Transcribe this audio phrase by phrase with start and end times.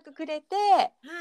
[0.00, 0.56] 絡くれて、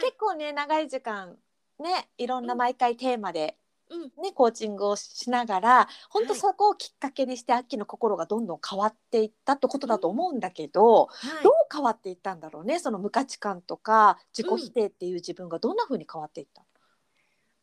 [0.01, 1.37] 結構ね長い時間
[1.79, 3.57] ねいろんな毎回テーマで、
[3.89, 4.21] うん。
[4.21, 6.39] ね、コーチングをしながら本当はい。
[6.39, 11.43] そこをきっかけにしてアッキーの心がどんどん変わっていったってことだと思うんだけど、はい。
[11.43, 16.63] どう変わっていったんだろうねその無価値観とか自己否定っていう自分がどんな風に変わっていった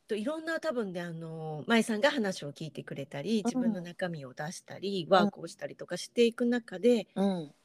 [0.07, 7.24] といろんな多分であの舞さんが話を聞いてくれたり自分の中身を出したり、ワークをしたりとかしていく中でうん。
[7.24, 7.63] あ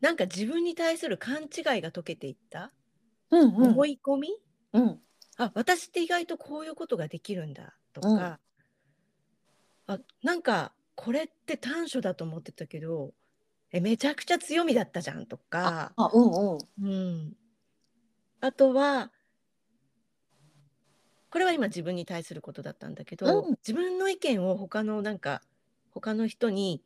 [0.00, 2.72] なんか自分に対する勘違いが解けていった、
[3.30, 4.28] うん思い込み？
[4.72, 4.98] うん。
[5.36, 9.94] あ私って意外とこういうことができるんだとか、うん。
[9.94, 13.12] あなんかこれって短所だと思ってたけど
[13.72, 16.58] えめちゃくちゃ強みだったじゃんとか、あうんうん。
[16.82, 17.36] うん、
[18.40, 19.10] あとは
[21.30, 23.58] これは今自分に対することだったんだけど、うん。
[23.66, 25.42] 自分の意見を他のなんか
[25.90, 26.82] 他の人に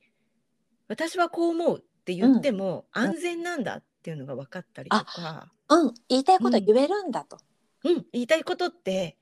[0.88, 3.02] 私はこう思うって言ってもうん。
[3.02, 5.94] 安全なんだっていうのが分かったりとか、うん。
[6.10, 7.38] 言いたいことは言えるんだと。
[7.84, 9.16] うん、言いたいことって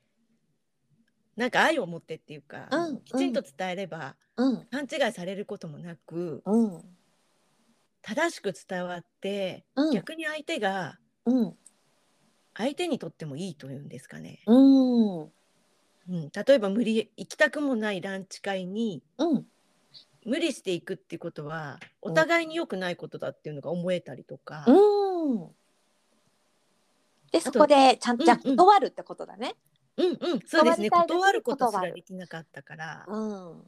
[1.37, 3.01] なんか愛を持ってっていうか、うん。
[3.01, 4.65] きちんと伝えればうん。
[4.65, 6.81] 勘違いされることもなくうん。
[8.01, 9.93] 正しく伝わって、うん。
[9.93, 11.53] 逆に相手がうん。
[12.53, 14.41] 相手にとってもいいというんですかね。
[14.45, 15.21] うん。
[15.21, 19.45] うん、例えば無理行きたくもないランチ会にうん
[20.25, 25.47] 無理していくっていうことはお互いに良くないことだっていうのが思えたりとか、うん。
[27.31, 29.55] でそこでちゃんとじゃ断るってことだね。
[29.97, 30.39] うんうん。
[30.45, 30.89] そうですね。
[30.89, 33.05] 断ることすらできなかったから。
[33.07, 33.61] うん。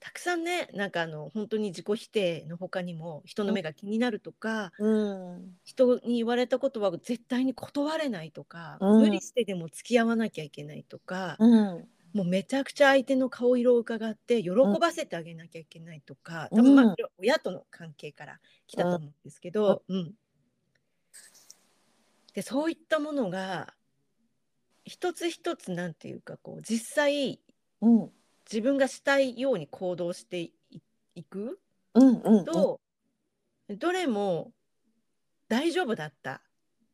[0.00, 5.56] たくさんねなんかあの本当に自己否定の他にも人の目が気になるとか、うん。
[5.64, 9.00] 人に言われたことは絶対に断れないとか、うん。
[9.02, 16.58] 無理してでも付き合わなきゃいけないとか、うんもうめちゃくちゃ相手の顔色を伺って喜ばせてあげなきゃいけないとか、うん。
[16.58, 20.12] 多分まあ親との関係から来たと思うんですけど、うん。
[22.34, 23.74] でそういったものが
[24.84, 27.40] 一つ一つなんていうかこう実際
[27.80, 28.10] うん。
[28.50, 30.52] 自分がしたいように行動してい
[31.14, 31.60] いく
[31.94, 32.80] うんうんと、
[33.68, 34.50] どれも
[35.48, 36.40] 大丈夫だったっ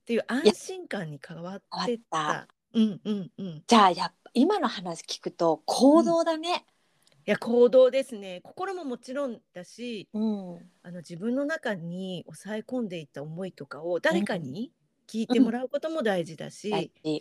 [0.07, 2.49] ていう安心感に変わってた。
[2.79, 3.47] うんうんうん。
[3.47, 6.65] いじゃあやっぱ今の話聞くと行動だね。
[7.29, 8.41] や行動ですね。
[8.43, 10.57] 心ももちろんだし、うん。
[10.83, 14.73] あの自分の中に抑え込んでいた思いとかを誰かに
[15.07, 16.71] 聞いてもらうことも大事だし、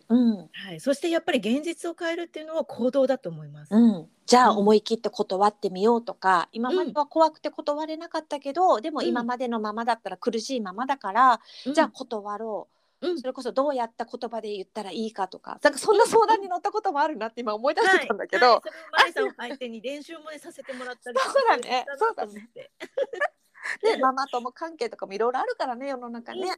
[0.09, 0.38] うん。
[0.38, 3.75] はい、そしてやっぱり現実を変えるっていうのは行動だと思います。
[3.75, 11.74] うん、じゃあうん思い切って断ってみようとか、今までは怖くて断れなかったけど、でも今までのままだったら苦しいままだから、うん。
[11.74, 13.19] じゃあ断ろう、うん。
[13.19, 15.59] それこそどうやった言葉で言ったらいいかとか。
[15.62, 18.62] なんかそんな相談に乗ったこともあるなって今思い出してたんだけど、は
[19.00, 21.86] いはい、そ相手に練習もねさせてもらったりそうだね。
[21.88, 22.72] したなと思って。
[23.81, 26.41] でママ友関係とかもいろいろあるからね世の中ね。
[26.41, 26.53] うん。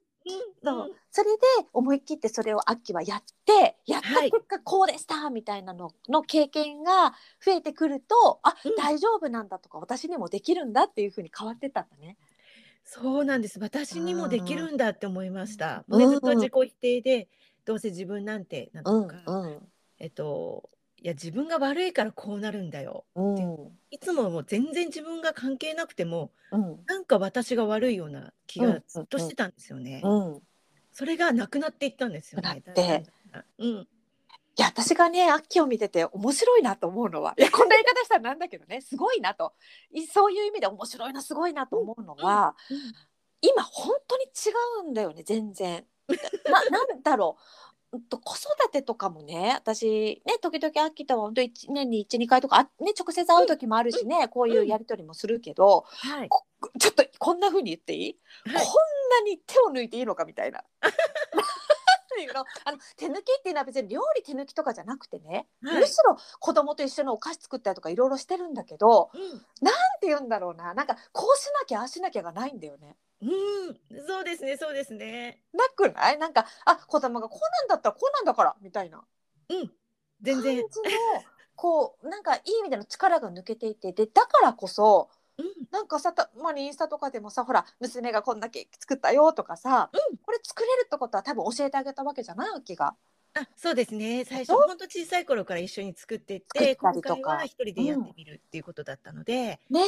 [0.64, 0.96] そう。
[1.12, 7.14] それで思い切ってそれをアッキーはやってやったはい結果こうでしたみたいなのの経験が
[7.44, 8.76] 増えてくるとあ、うん。
[8.76, 12.18] 大丈夫なんだとか私にもできるんだっていうふうに変わってったんだね。
[12.92, 13.60] そうなんです。
[13.60, 15.86] 私にもできるんだって思いました。
[15.90, 17.28] うんねずっと自己否定で
[17.64, 19.60] どうせ自分なんてなんうんとか、うん。
[20.00, 23.22] えっといや自分が悪いからこうなるんだよう。
[23.22, 23.72] ん。
[23.92, 26.80] いつももう全然自分が関係なくてもうん。
[26.88, 30.02] なんか私が悪いような気うんがずっとしてたんですよね。
[30.04, 30.40] うん。
[30.92, 32.64] それがなくなっていったんですよね。
[33.60, 33.88] うん
[34.60, 39.54] いや私がねアッキーを見てて面白いなと思うのはいやこんな言い方したらなんだけどね すごいなと。
[39.94, 42.58] いそういう意味で面白いなすごいなと思うのは、
[43.40, 44.28] 今本当に違
[44.86, 45.88] うんだよね全然。
[46.10, 47.98] な なんだろう。
[47.98, 56.30] うんと子育てとかもね私ね時々アッキーとは本当1年に12回とかあ、ね、直接会う時もあるしね、こういうやり取りもするけど、はい。
[56.30, 56.46] こ
[56.78, 58.66] ちょっとこんな風に言っていい、はい。
[58.66, 60.64] こんなに手を抜いていいのかみたいな。
[62.34, 62.46] の。
[62.66, 65.80] あの手抜きっていうのは別に料理手抜きとかじゃなくてね、はい。
[65.82, 69.22] むしろ子供と一緒にお菓子作ったりとかいろいろしてるんだけどうん。
[69.62, 70.74] なんて言うんだろうな。
[70.74, 72.96] なんかこうしなきゃああしなきゃがないんだよね。
[73.22, 73.30] うん、
[74.08, 75.42] そうですね、そうですね。
[75.54, 76.18] なくない？
[76.18, 79.04] なんかあ子供がこうなんだったらこうなんだからみたいな。
[79.50, 79.72] うん、
[80.22, 80.64] 全然。
[81.56, 83.92] こうなんかいい意味での力が抜けていて。
[83.92, 85.10] でだからこそ
[85.40, 90.18] うん、なんかさたまにインスタとかでもさほら娘がこんだけ作ったよとかさ、うん。
[90.18, 92.52] これ作れるってことは多分教えてあげたわけじゃない？
[92.52, 92.96] わけが。
[93.36, 94.26] あ、そうですね。
[94.26, 96.92] 最初、そう本当小さい頃から一緒に作ってったりとか。
[96.92, 99.82] 今回は一人でやってみるっていうことだったので、ね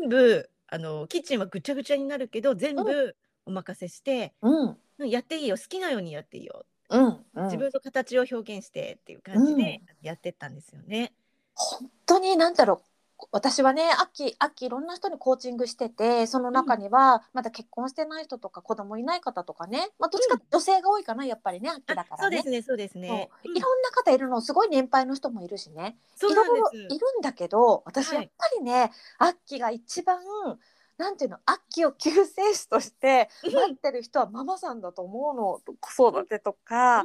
[0.00, 4.76] 全部あのキッチンはぐちゃぐちゃになるけど、全部お任せして、えうん。
[4.98, 6.64] うんやっていいよ、好きなようにやっていいよ。
[6.88, 7.44] うんうん。
[7.44, 11.12] 自分の形を表現してっていう感じうでやってったんですよね。
[11.54, 12.95] 本当になんだろう
[13.32, 22.38] 私はね秋秋いろんな人にコーチングしててその中にはまだ結婚してない人とか子供いない方とかね、まあ、どっちか女性が多いかなやっぱりね秋だからね。
[22.42, 23.30] そうですねそうですね。
[23.42, 23.56] そう。
[23.56, 25.96] いろんな方いるのすごい年配の人もいるしね。
[26.18, 26.70] いろいろ。
[26.72, 28.16] いるんだけど私はい。
[28.16, 30.18] やっぱりね、アッキーが一番
[30.98, 35.60] なんていうのアッキーを救世主として待ってる人はママさんだと思うの。
[35.80, 37.04] 子育てとか、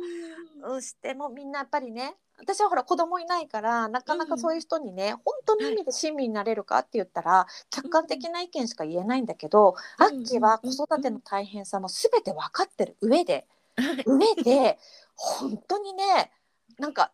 [0.63, 13.47] うん、してもみんなやっぱりね私はほら子供いないからなかなかそういう人にね、本当の意味で親身になれるかって言ったら、客観的な意見しか言えないんだけど、うんアッキーは子育ての大変さも全て分かってる上で、
[13.77, 14.77] はい上で
[15.15, 16.31] 本当にね
[16.77, 17.11] なんか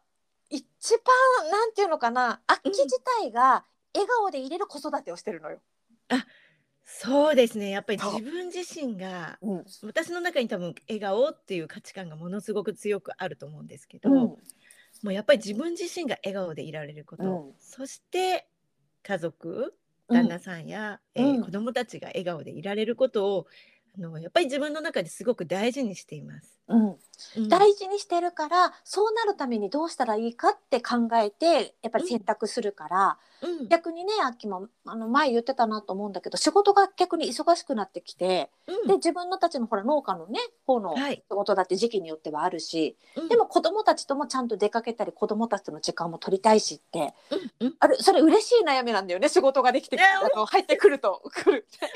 [0.50, 0.64] 一
[1.40, 5.60] 番なんていうのかなアッキー自体が笑顔で入れる子育てをしてるのよ。
[6.90, 7.70] そうですね。
[7.70, 9.66] やっぱり自分自身がうん。
[9.84, 14.38] 私の中に多分笑顔っていう価値観がものすごく強くあると思うんですけど、うん
[15.04, 17.56] もうやっぱり自分自身が笑顔でいられること、うん。
[17.60, 18.48] そして
[19.04, 19.76] 家族
[20.10, 20.16] うん。
[20.16, 21.42] 旦那さんや、えーうん。
[21.42, 23.48] 子供たちが笑顔でいられることを
[23.98, 26.57] あのやっぱり自分の中ですごく大事にしています。
[26.68, 26.96] うん。
[27.38, 27.50] うん。
[27.50, 33.68] 大事にしてるからそうなるためにどうしたらいいかって考えてやっぱり選択するから、うん。
[33.68, 38.88] 逆にねあっきもあの前言ってたなと思うんだけど仕事が逆に忙しくなってきて、うん。
[38.88, 41.24] で自分のたちのほら農家のね方のはい。
[41.30, 43.30] 仕事だって時期によってはあるし、うん。
[43.30, 47.14] でも子供たちともちゃんと出かけたり子供たちとの時間も取りたいしって
[47.60, 47.76] うんうん。
[47.80, 51.66] あれそれ嬉しい悩みなんだよね仕事ができてあの入ってくると来る。
[51.80, 51.90] 本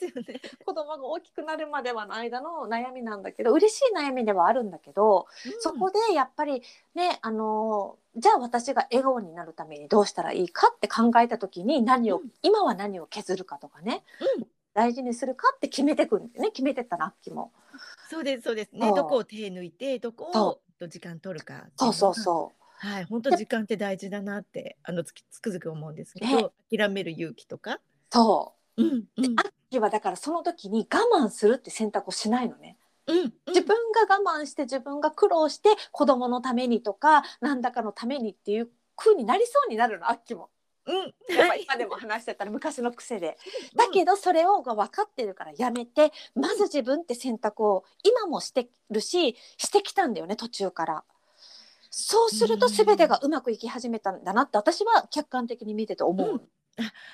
[0.00, 0.40] 当ですよね。
[0.64, 5.26] 子供が大きくなるまではの間の悩みなんだけど嬉しい悩みではあるんだけど、
[5.60, 6.62] そこでやっぱり
[6.94, 14.02] ねあのじゃあ私が笑顔になるためにどうしたらいいかって考えた時に何を、うん今は何を削るかとかね、
[14.38, 17.52] うん大事にするかって決めてくんね決めてったらアッキーも。
[18.08, 18.92] そうですそうですね。
[18.94, 21.66] どこを手抜いてどこそをと時間取るか。
[21.76, 22.14] そうそうう。
[22.14, 22.86] そう。
[22.86, 27.80] はい本当時間って大事だなってあのつきつくづく思うんですけねど、諦める勇気とか。
[28.10, 32.76] そううんうんアッキーはだからその時に我慢するって選択をしないのね。
[33.10, 40.50] うん自分が我慢して自分が苦労して子供のためにとか何だかのためにっていう風になりそうになるのアッキーも。
[40.86, 40.96] うん
[41.36, 43.36] やっぱ今でも話してたら昔の癖で。
[43.76, 51.04] だけどそれをが分かってるからやめてまず自分って選択を今もしてるししてきたんだよね途中から。
[51.90, 56.30] そうすると全てがうまくいき始めたんだなって私は客観的に見てて思う。
[56.30, 56.40] うん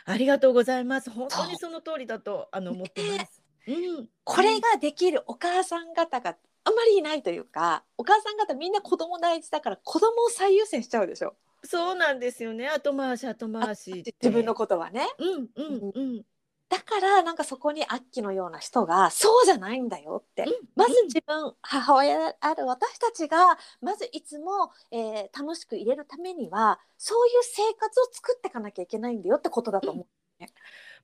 [0.04, 1.10] ありがとうございます。
[1.10, 3.45] 本当にその通りだとあの思ってます。
[3.66, 3.70] う
[4.02, 4.08] ん。
[4.24, 11.34] これができるお母さん方があんまりいないというかお母さん方みんな子供大事だから子供を最優先しちゃうでしょ
[11.64, 12.68] そうなんですよね。
[12.68, 14.04] 後回し後回し。
[14.22, 15.06] 自分のことはね。
[15.18, 16.22] うんうんうん。
[16.68, 30.42] だからなんかそこにアッキーのような人がそうじゃないんだよって、まず自分母親である私たちがまずいつも、えー楽しく入れるためにはそういう生活を作っていかなきゃいけないんだよってことだと思う。
[30.42, 30.48] も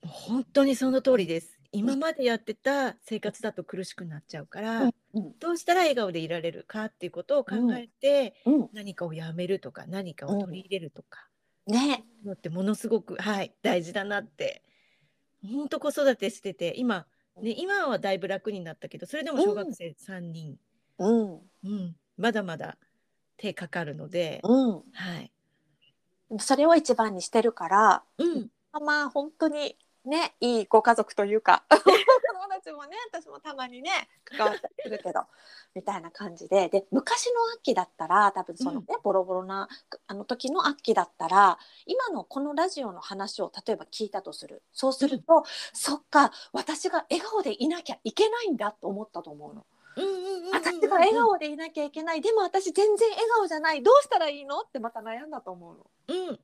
[0.04, 1.61] う本当にその通りです。
[1.72, 4.92] 今までやってた生活だと苦しくなっちゃうから、うん
[5.40, 8.68] どうしたら笑顔でいられるかっていうことを考えて、うん。
[8.72, 11.28] 何かをやめるとか何かを取り入れるとか、
[11.66, 12.04] ね。
[12.24, 14.62] のってものすごくはい大事だなって
[15.42, 17.06] 本当子育てしてて今
[17.42, 20.56] ね今はだいぶ楽になったけどそれでも小学生3人、
[20.98, 21.40] うん。
[21.64, 21.96] うん。
[22.16, 22.78] まだまだ
[23.36, 25.30] 手かかるので、うん、はい、
[26.38, 28.48] それを一番にしてるからうん、
[28.84, 31.64] まあ本当にねいいご家族というか。
[31.68, 33.90] 子供たちもね私もたまにね
[34.24, 35.22] 関わったりするけど
[35.74, 36.68] みたいな感じで。
[36.68, 39.68] で昔の秋だったら多分そのね、ボロボロな
[40.06, 44.62] あの時の秋だったら今のこのラジオの話を例えば聞いたとする。
[44.72, 49.66] そうすると、そっか私が笑顔でいなきゃいけないんだと思ったと思うの。
[49.96, 50.54] うんうんうんうんうん。
[50.54, 52.20] 私が笑顔でいなきゃいけない。
[52.20, 53.82] でも私全然笑顔じゃない。
[53.82, 54.60] どうしたらいいの？
[54.60, 55.86] ってまた悩んだと思うの。
[56.28, 56.40] うん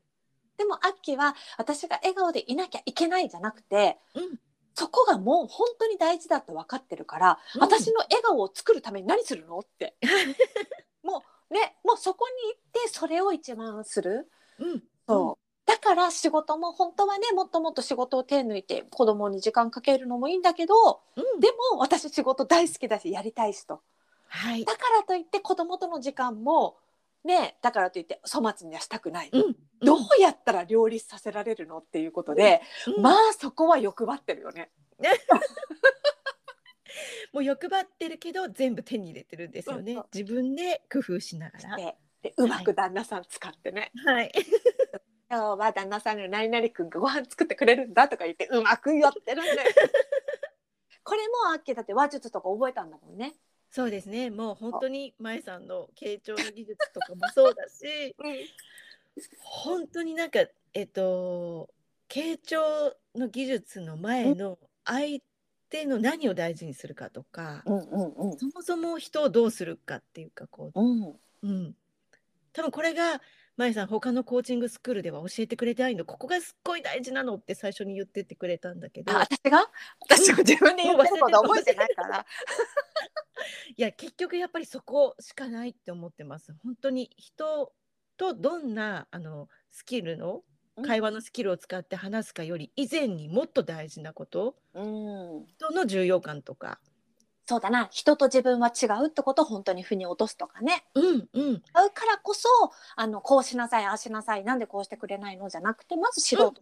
[0.58, 4.38] でもアッキーは私が笑顔でいなきゃいけないじゃなくてうん。
[4.74, 7.60] そこがもう本当に大事だって分かってるから、うん。
[7.62, 9.96] 私の笑顔を作るために何するのって。
[11.02, 14.30] もうねもうそこに行ってそれを一番する。
[14.58, 14.82] うん。
[15.08, 21.40] そう、だから仕事も本当はねもっともっと仕事を手抜いて子供に時間かけるのもいいんだけどうん。
[21.40, 23.82] でも私仕事大好きだしやりたいしと。
[24.28, 24.64] はい。
[24.64, 26.76] だからといって子供との時間も
[27.24, 29.56] ねだからといって粗末にはしたくない、うん。
[29.80, 33.02] どうやったら両立させられるのっていうことで、うん。
[33.02, 34.70] まあそこは欲張ってるよね。
[37.32, 39.94] もう欲張ってるけど全部手に入れてるんですよね。
[39.94, 40.08] そうそう。
[40.14, 41.76] 自分で工夫しながら。
[41.76, 44.32] ででうまく旦那さん使ってね、はい。
[45.30, 49.52] 今日は旦那さんが何々くんがご飯作ってくれるんだとか言ってうまくやってるんで
[51.04, 53.34] これもあっけだって話術とか覚えたんだもんね。
[53.70, 54.30] そうですね。
[54.30, 58.16] もう本当に舞さんの傾聴の技術とかもそうだし
[59.40, 60.40] 本当になんか
[60.74, 61.68] えっと
[62.08, 65.20] 傾聴の技術の前の相
[65.68, 68.38] 手の何を大事にするかとか、うんうんうん。
[68.38, 71.02] そもそも人をどうするかっていうかこうん。
[71.02, 71.76] う、うん、
[72.52, 73.20] 多分これが
[73.58, 76.04] 舞さん他のコーチングスクールでは教えてくれてないの。
[76.04, 79.12] ここがすっごい大事なのって最初に言ってってくれたんだけど。
[79.12, 79.68] あ私が？
[80.08, 82.24] 私も自分で言ってること覚えてないから。
[83.76, 86.54] いや結局やっぱりそこしかないって思ってます。
[86.62, 87.72] 本当に人
[88.16, 90.42] とどんなあのスキルの
[90.76, 90.84] うん。
[90.84, 95.46] 会話のスキルを使って話すかより以前にもっと大事なことうん。
[95.46, 96.78] 人の重要感とか。
[97.46, 97.88] そうだな。
[97.90, 100.84] 人と自分は違うってことを本当に腑に落とすとかね。
[100.94, 101.54] うんうん。
[101.54, 101.60] 違う
[101.92, 102.48] からこそ
[102.94, 106.54] あのこうしなさいああしなさいなんでこうしてくれないのじゃなくてまず素人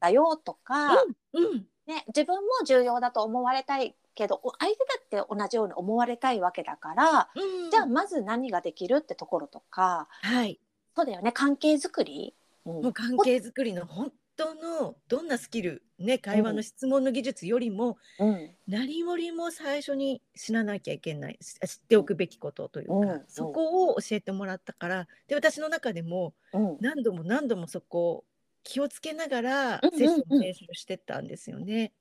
[0.00, 0.94] だよとか、
[1.32, 1.66] うん。
[1.86, 4.78] ね、自分も重要だと思われたいけどお相手
[5.12, 7.70] だって同じように思われたいわけだから、うん。
[7.70, 10.58] じゃあまず何ができるってところとかはい。
[10.96, 12.72] そうだよね関係づくり、うん。
[12.82, 18.50] もう関係づくりの本当のどんなスキルね会話の質問の技術よりもうん。
[18.66, 23.24] 何よりも最初に知らなきゃいけないし知っておくべきことというか、うん。
[23.28, 26.76] そこを教えてもらったからで私の中でもうん。
[26.80, 28.24] 何度も何度もそこを
[28.64, 31.92] 気をつけながらセッション練習してったんですよね。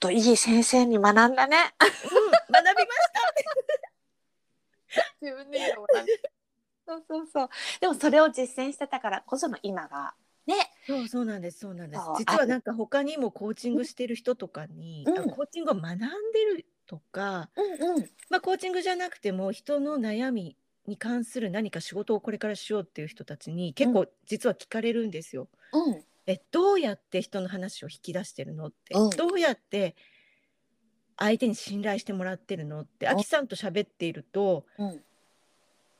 [0.00, 1.74] といい先生に学んだね。
[1.80, 3.10] うん、学びまし
[5.20, 5.86] 自分で言うのも
[6.86, 7.48] そうそうそう。
[7.80, 10.14] でもそれを実践してたからこその今が
[10.46, 10.54] ね。
[10.86, 10.92] た。
[10.94, 12.02] そうそうなんですそうなんです。
[12.18, 16.06] 実はなんか他にもコーチングしてる人とかに、うんあコーチングを学んで
[16.56, 18.10] るとか、うんうん。
[18.30, 25.48] まあコーチングじゃなくても人の悩みに関する何か仕事をこれからしようっていう人たちに結構実は聞かれるんですよ。
[25.72, 29.10] うんえどうやって人の話を引き出してるのって、うん。
[29.10, 29.96] どうやって
[31.16, 33.12] 相手に信頼してもらってるのって、うん。
[33.12, 35.00] あきさんと喋っているとうん。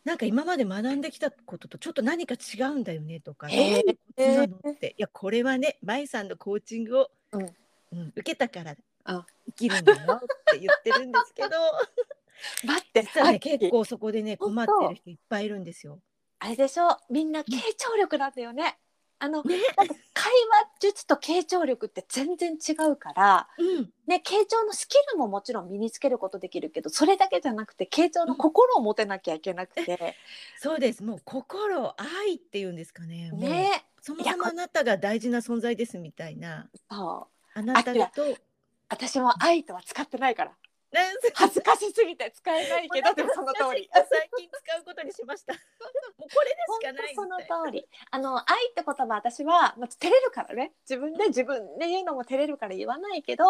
[0.05, 7.43] なんか今まで学んできたこととちょっと何か違うんだよねとか、どういうことなのって、いやこれはね、舞さんのコーチングを、うん。
[7.43, 9.27] うん受けたからあ。
[9.47, 10.21] 生きるんだよっ
[10.53, 11.49] て言ってるんですけど、
[12.65, 16.01] 待って、実はねあ結構そこでね困ってる人いっぱいいるんですよ。
[16.39, 16.97] あれでしょ。
[17.11, 18.79] みんな傾聴力なんだよね。
[19.23, 30.17] あの、ね、なんか会話術と傾聴力って全然違うから、うん、ね、傾聴のスキルももちろん身につけることできるけどそれだけじゃなくて傾聴の心を持てなきゃいけなくて、
[30.59, 31.05] そうです。
[31.05, 33.31] もう心、愛っていうんですかね。
[33.33, 36.71] ねそもそもあなたが大事な存在ですみたいな。
[36.91, 38.23] そうあなただと。
[38.89, 40.53] 私も愛とは使ってないから
[41.35, 43.89] 恥ずかしすぎて使えないけどでもその通り。
[43.93, 45.55] 最近使うことにしました。
[47.51, 47.87] 通り。
[48.11, 50.73] あの愛って言葉私はまあ照れるからね。
[50.89, 53.45] 自分で自分で言うのも照れるから言わないけど、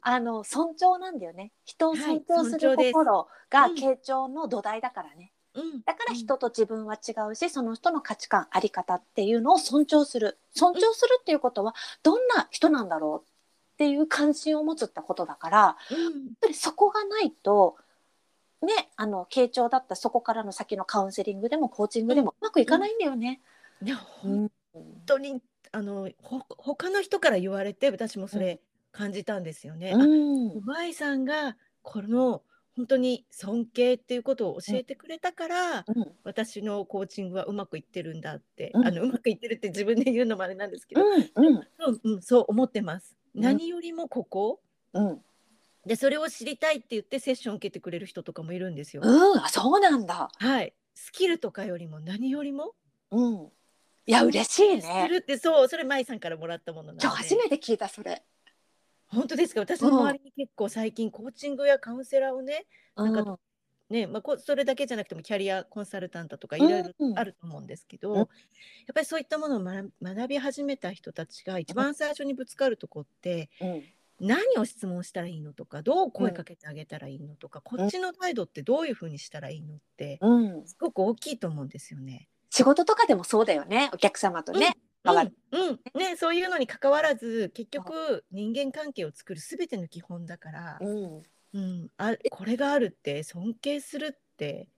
[0.00, 1.52] あの尊重なんだよね。
[1.64, 3.74] 人を尊重する心がうん。
[3.74, 10.38] 傾聴の土台だからね、うん、だから人と自分は違うしその人の価値観あり方っていうのを尊重する。
[10.54, 15.94] 尊重するっていうことはどんな人なんだろうっていう関心を持つってことだからやっう
[16.30, 17.76] ん、ぱりそこがないと
[18.62, 23.40] ねあの傾聴だったらそこからの先のカウンセリングでもコーチングでもうまくいかないんだよね。
[23.82, 24.50] いやうん。
[24.72, 25.40] 本当に
[25.72, 28.60] あのほ他の人から言われて私もそれ
[28.92, 29.92] 感じたんですよね。
[29.94, 32.42] あうん舞さんがこの
[32.76, 36.12] 本当に尊敬っていうことを教えてくれたから、うん。
[36.24, 38.86] 私のコーチングはうまくいってるんだって、うん。
[38.86, 42.12] あのうまくいってるって自分で言うのもあれなんですけど、うん。
[42.12, 42.22] うん。
[42.22, 43.16] そう思ってます。
[43.34, 44.60] うん何よりもここ
[44.94, 45.20] うん
[45.86, 49.02] でそれを知りたいって言ってセッション受けてくれる人とかもいるんですよ。
[49.04, 50.28] うん、あそうなんだ。
[50.36, 52.74] はい、スキルとかよりも何よりも
[53.10, 53.52] うん。
[54.08, 55.08] いや嬉しいすね。
[55.08, 58.22] るってそうそれ舞さんからもらったものなんで今日初めて聞いたそれ。
[59.08, 59.60] 本当ですか？
[59.60, 62.66] 私の周りに結構最近コーチングやカウンセラーをね
[62.96, 63.36] なんかうん
[63.88, 68.26] ねまあ、こそれだけじゃなくてもキャリアコンサルタントとかいろいろうんあると思うんですけど、うんやっ
[68.92, 73.84] ぱりそういったものを学学び始めた人たちが一番最初にぶつかるとこってうん
[74.20, 75.52] 何を質問したらいいの？
[75.52, 77.34] とかどう声かけてあげたらいいの？
[77.36, 79.74] とか、こっちの態度ってどういうふうにしたらいいの？
[79.74, 80.66] ってうん。
[80.66, 82.28] すごく大きいと思うんですよね。
[82.50, 83.90] 仕事とかでもそうだよね。
[83.92, 84.72] お客様とね。
[85.04, 85.16] うん。
[85.18, 85.80] うん。
[85.94, 91.22] ね、そういうのに関わらず結局人間関係を作る全ての基本だから、うん。
[91.54, 94.68] うん、あこれがあるって尊敬するって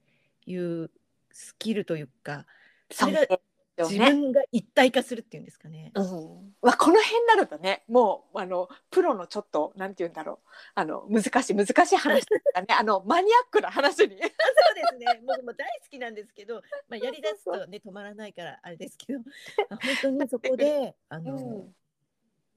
[0.45, 0.91] いう
[1.31, 2.45] スキルというか
[2.89, 3.39] それが
[3.87, 3.97] ね。
[3.97, 5.91] 分が一体化するっていうんですかね。
[5.95, 6.53] うん。
[6.61, 10.49] まあこの辺になるとね、もうあのプロのちょっとなんて言うんだろう。
[10.75, 14.07] あの難しい難しい話とかね、あのマニアックな話に。
[14.07, 14.21] そうで
[14.91, 15.21] すね。
[15.25, 19.25] 僕も大好きなんですけど、まあ、やりだすとね止まらないからあれですけど、ま
[19.71, 21.75] あ本当にそこであの、うん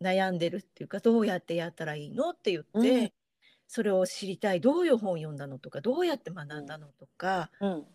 [0.03, 3.13] 悩んでるっていうかどうやってやったらいいのって言って、うん
[3.69, 7.87] それを知りたいどういう本を読んだのとかどうやって学んだのとか、うん。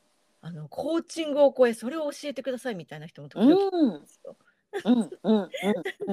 [0.47, 4.37] あのコーチングを超えそれを教えてくださいみたいな人も時々いるんですよ。
[4.85, 5.49] うんうんうん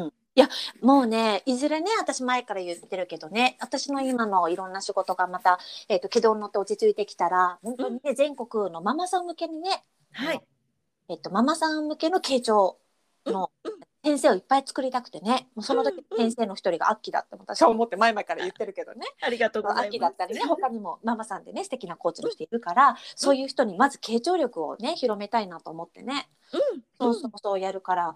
[0.02, 0.12] うん。
[0.82, 10.40] もうねいずれね私前から言ってるけどね私の今のいろんな仕事がまた、えー、と軌道に乗って落ち着いてきたら本当にね、全国のママさん向けにね、はい。
[11.08, 12.78] えっと、ママさん向けの傾聴
[13.26, 13.52] の
[14.04, 15.48] 先生をいっぱい作りたくてね。
[15.54, 19.06] もうその時先生の一人がアッキーだって私は思って前々から言ってるけどね。
[19.22, 19.86] ありがとうございます。
[19.88, 20.42] 秋だったりね。
[20.46, 26.28] 他にもママさんでね素敵なコーチの人いるからそういう人にまず傾聴力をね広めたいなと思ってね。
[26.52, 26.82] うん。
[26.98, 28.14] そうそうそうやるから、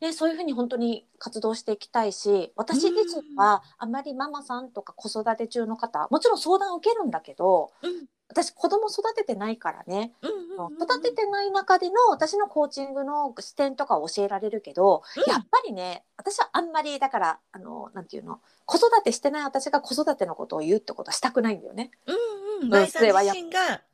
[0.00, 8.06] ね、そういうふうに本当に活動していきたいし私自身はあまりママさんとか子育て中の方もちろん相談を受けるんだけどうん。
[8.28, 10.30] 私子供育ててないからねうん。
[10.30, 10.38] うん。
[10.38, 10.44] うん
[10.80, 18.40] 育ててない中での私のコーチングの視点とかを教えられるけど、うんやっぱりね私はあんまりだからあのなんていうの？
[18.66, 21.90] 子育てしてない私が子育てのことを言うってことはしたくないんだよね。
[22.06, 22.14] うん
[22.72, 22.86] うん。
[22.86, 23.34] それはや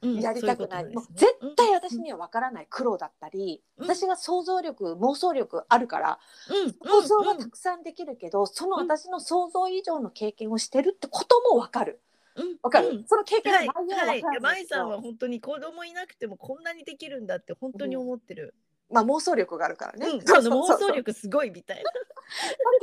[0.02, 0.84] うんやりたくない。
[0.84, 6.18] もう絶対私には分からない苦労だったり、うん私が想像力妄想力あるから
[6.50, 6.72] うん
[7.02, 12.00] 想像がたくさんできるけど、そのうん私の想像以上の経験をしてるってことも分かる。
[12.36, 18.54] うん分かる、うんその経験はいの内容ははい分かるんだけど、舞さんは本当に子供いなくてもこんなにできるんだって本当に思ってる。
[18.90, 20.06] まあ妄想力があるからね。
[20.06, 20.20] うん。
[20.26, 21.82] その妄想力すごいみたいな。
[21.82, 21.90] だ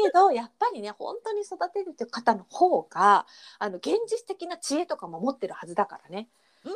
[0.04, 3.26] けどやっぱりね本当に育てる方の方が
[3.60, 6.30] あの現実的な知恵とかも持ってるはずだからね。
[6.68, 6.74] 例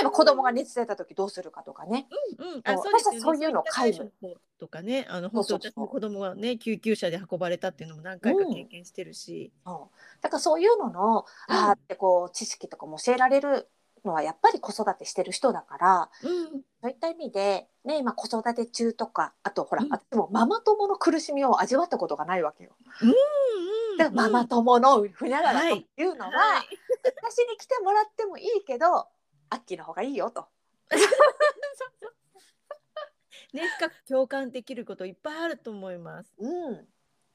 [0.00, 2.06] えば子供が熱出た時どうするかとかね。
[2.38, 3.16] うん、そうあ、そうですよね。
[3.16, 9.52] 私はそういうのをそういった対処法とかね、あの、本当も子供がね、救急車で運ばれたっていうのも何回か経験してるし。
[9.64, 10.22] そう。
[10.22, 11.56] だからそういうのの、うん。
[11.56, 13.68] あーってこう知識とかも教えられる
[14.04, 19.90] のはやっぱり子育てしてる人だからうん、そういった意味で、ね、今子育て中とかあとほら、うん。
[19.90, 22.72] 私もママ友の苦しみを味わったことがないわけよ。
[23.02, 26.68] うん、だからママ友のふにゃららとはいいうのは、はい。
[27.04, 29.06] 私に来てもらってもいいけど
[29.52, 30.46] アッキーの方がいいよと。
[33.52, 36.32] ね、深く共感できることいっぱいあると思います。
[36.38, 36.88] うん。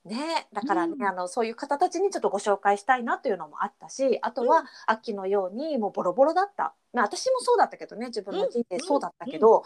[0.04, 1.06] ね、だからね、うん。
[1.06, 9.64] あのそういう方たちにちょっとご紹介したいなというのもあったしあとは、秋のようにもうボロボロだった、まあ、私もそうだったけどね自分の人生そうだったけど、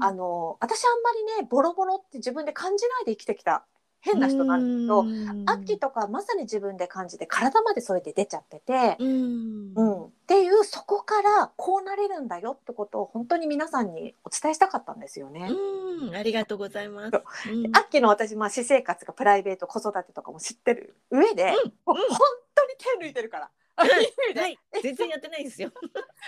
[0.00, 3.64] あの私あんまりねボロボロって自分で感じないで生きてきた
[4.04, 5.44] 変な人なんだけど、うん。
[5.46, 15.50] 秋とかまさに自分で感じて体までそうやって出ちゃってて、うん、うん、っていうそこからこうなれるんだよってことを本当に皆さんにお伝えしたかったんですよね。
[15.50, 17.50] うん、ありがとうございます。
[17.50, 17.68] う。
[17.68, 17.74] ん。
[17.74, 21.52] アッキーの私、まあ、私生活がプライベート子育てとかも知ってる上で、
[21.86, 21.96] もう本
[22.54, 23.50] 当に手抜いてるから。
[23.76, 23.86] は
[24.48, 25.72] い、全然やってないですよ。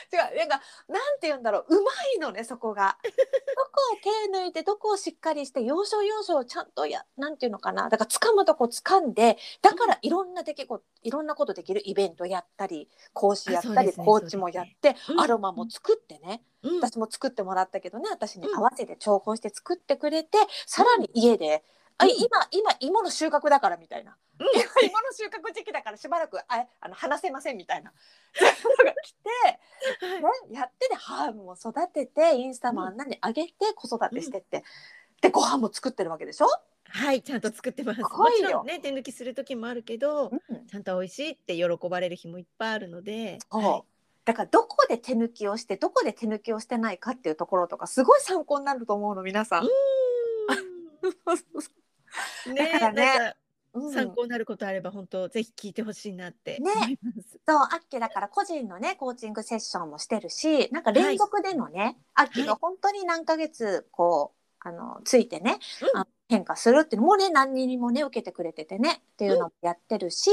[0.13, 2.99] 違うなんかなんて言うんだろううまいのねそこが。
[3.05, 7.89] どこを手抜いてどこをしっかりして要所要所をちゃんとやなんていうのかな。
[7.89, 15.21] だから掴むとこ掴んでだからいろんな出来事いろんなことできるイベントやったり講師やったり、ねコーチもやって、うん。
[15.21, 18.09] アロマも作ってね、うん、私も作ってもらったけどね。
[18.11, 18.59] 私にうん。
[18.59, 21.65] 合わせて調合して作ってくれて、さらに家で、
[21.99, 22.11] あうん。
[22.11, 26.45] 今今芋の収穫だからみたいな、うん今芋の収穫時期だからしばらくあ
[26.81, 27.93] あの話せませんみたいな。
[28.35, 29.31] そういうのが来て、
[30.53, 34.65] やってねハーブも育ててインスタもあんなに上げて子育てしてって、
[35.23, 36.49] でご飯も作ってるわけでしょ、
[36.89, 38.01] はい、ちゃんと作ってます。
[38.01, 40.67] もちろんね、手抜きする時もあるけど、うん。
[40.67, 43.39] ちゃんと美味しいって喜ばれる日もいっぱいあるので。
[43.51, 43.89] はい。
[44.25, 49.65] だからどこで手抜きをしてどこで手抜きをしてないかっていうところとかすごい参考になると思うの皆さん。
[49.65, 49.71] うん。
[52.57, 53.37] だからね
[53.77, 53.93] うん。
[53.93, 56.99] 参考になることあれば本当ぜひ聞いてほしいなってね。
[57.47, 65.59] そう、アッキーだから個人のね、コーチングセッションもしてるし、なんか連続でのね、アッキーが本当に何ヶ月、こう、あの、ついてね、
[65.95, 66.01] うん。
[66.01, 70.31] あ変化するっていうのもね、何人にもね、受けてくれててね、っていうのもやってるし、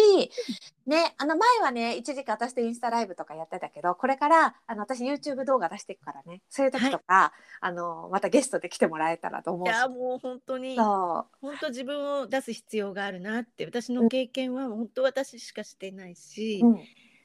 [0.88, 9.70] ね、あの前はね、一時期私とインスタライブとかやってたけど、これから、あの、私 YouTube 動画出していくからね、そういう時とか、あの、またゲストで来てもらえたらと思うし。
[9.70, 16.68] いやもう本当にそ本当自分を出す必要があるなって私の経験は本当私しかしてないし、う。
[16.68, 16.82] うん。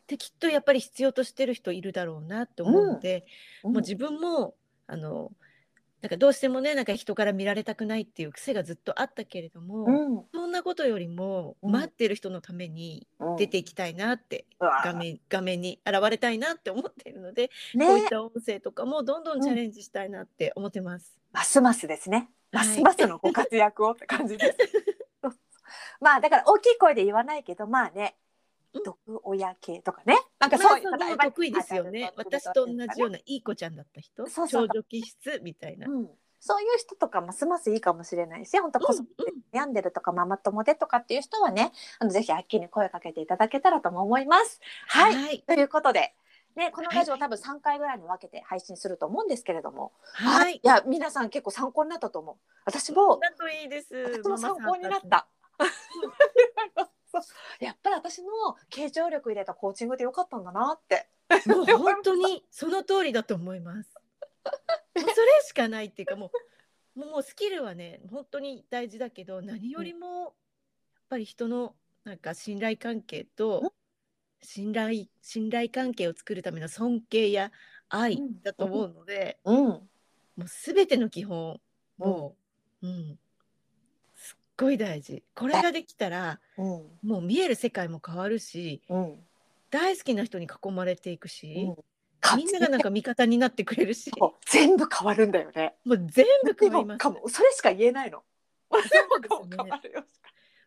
[0.09, 3.25] できっとやっぱり必要としてる人いるだろうなって思うので、
[3.63, 4.55] うんもう自分も
[4.87, 5.33] あの
[6.01, 10.25] なんかどうしてもねなんか人から見られたくないっていう癖がずっとあったけれども、うん。
[10.33, 21.19] そんなことよりもうん待ってる人のためにうん出ていきたいなって、うわ画面画面に現れたいなって思っているので、ねこういった音声とかもどんどんチャレンジしたいなって思ってます。
[21.33, 22.31] ますますですね。
[22.53, 24.59] はいますますのご活躍をって感じです。
[26.01, 28.28] まあだから大きい声で言わないけどまあねうん
[28.85, 30.19] 毒親系とかね。
[30.39, 32.13] なんかまあそういうその得意ですよね。
[32.17, 34.67] 私と同じような、ないい子ちゃんだった人、そうそう。
[34.67, 35.87] 少女気質みたいな。
[35.89, 39.13] うん、そういう人とかますますいいかもしれないし本当子育て
[39.53, 44.61] 悩んでるとかママ友でとかっていう人はねあのぜひあっきに声かけていただけたらとも思います。
[44.87, 46.15] はい、はい、ということで。
[46.57, 50.57] ね、このラジオ多分3回ぐらいに分けて配信すると思うんですけれども、はい。
[50.57, 52.37] い、や皆さん結構参考になったと思う。
[52.65, 53.95] 私もだといいです。
[53.95, 55.29] 私も参考になった。
[57.11, 57.64] そう。
[57.64, 58.29] やっぱり私の
[58.71, 61.09] 傾聴力入れたコーチングでよかったんだなって。
[61.47, 63.94] もう本当にその通りだと思います。
[64.44, 64.51] も
[64.97, 65.12] うそれ
[65.47, 66.31] しかないっていうかも
[66.97, 70.33] うもうスキルはね本当に大事だけど何よりもやっ
[71.11, 73.73] ぱり人のなんか信頼関係うんと
[74.42, 77.53] 信頼信頼関係を作るための尊敬や
[77.88, 78.42] 愛うん。
[78.42, 79.83] だと思うので、うん、も
[80.38, 81.61] う全ての基本
[81.99, 82.37] も
[82.83, 83.28] う、うん、すっ
[84.59, 85.23] ごい大事。
[85.35, 86.66] これができたらうん、
[87.03, 89.14] もう見える世界も変わるしうん、
[89.71, 91.68] 大好きな人に囲まれていくし。
[91.68, 91.85] うん。
[92.37, 94.11] みんながなんか味方になってくれるし、
[94.51, 95.77] 全部変わるんだよね。
[95.85, 97.11] もう全部変わりますか。
[97.11, 98.25] もそれしか言えないの。
[98.71, 100.05] 全部 変わるよ。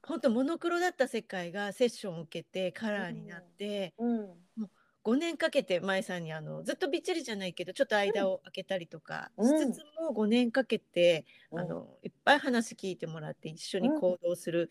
[0.04, 4.30] 本当モノクロだった世界がセッションを受けてカラーになって、うん、
[5.04, 9.74] 5年かけて舞さんにあのずっとびっちりじゃないけどちょっと間を空けたりとかしうん。
[9.74, 11.60] つつも5年かけて、うん。
[11.60, 14.70] あのいっぱい話聞いてもらって一緒に行動する、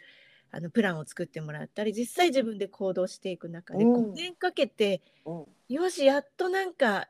[0.53, 4.11] あのプランを作ってもらったり実際自分で行動していく中でうん。
[4.11, 7.09] 5年かけて、うん、よしやっとなんか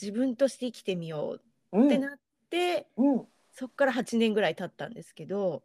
[0.00, 1.38] 自分として生きてみよ
[1.72, 2.18] ううん、ってなっ
[2.50, 5.62] て、うん、そこから8年ぐらい経ったんですけど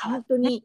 [0.00, 0.64] 変わ本当に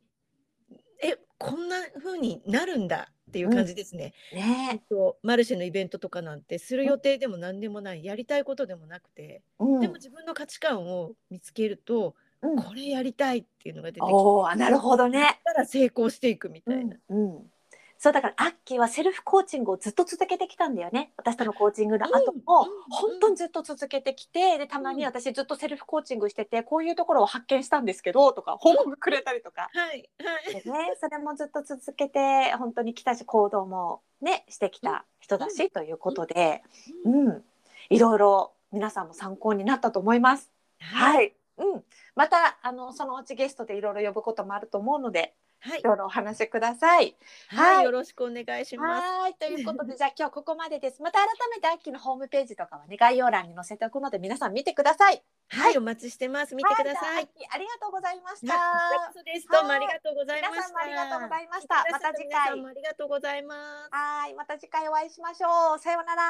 [1.03, 4.13] えこんな風になるんだっていう感じですね。
[4.31, 4.81] るね。
[4.89, 14.13] とマルシェのイベントとかなんてする予定でも何でもないやりたいことでもなくて、うん、でも自分の価値観を見つけると、うん、これやりたいっていうのが出てきて
[14.55, 15.39] なるほどね。
[15.43, 16.95] たら成功していくみたいな。
[17.09, 17.51] うん、うん
[17.99, 21.11] そうだからアッキーはセルフコーチングをずっと続けてきたんだよね。
[21.17, 30.63] 私とのコーチングの後も、本当にずっと続けてきてでたまに私ずっとセルフコーチングしててこういうところを発見したんですけどとか報告くれたりとか、はいはい。
[30.63, 36.61] でね、それもずっと続けて本当に来たし行動もねしてきた人だし、ということで、
[37.03, 37.43] うん、
[37.89, 40.51] いろいろ皆さんも参考になったと思います。
[40.79, 41.83] はい、うん、
[42.15, 47.15] またあのそのうちゲストでいろいろ呼ぶこともあると思うのではいいろいろお話しください。
[47.49, 49.07] はい、はいよろしくお願いします。
[49.07, 51.01] はいということでじゃあ今日ここまでです。
[51.01, 55.23] また改めてアッキーのホームページとかはね概要欄に載せておくので皆さん見てください。
[55.49, 56.55] はい、お待ちしてます。
[56.55, 57.15] 見てください。
[57.15, 58.53] はじゃありがとうございました。
[58.53, 59.47] あそうです。
[59.47, 60.57] どうもありがとうございました。
[60.57, 63.89] 皆さんもありがとうございましたまた次回ありがとうございます。
[63.91, 65.79] はいまた次回お会いしましょう。
[65.79, 66.23] さようなら。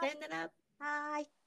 [0.00, 1.43] さよなら。